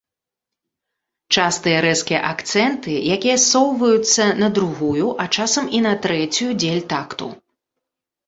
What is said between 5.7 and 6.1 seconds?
і на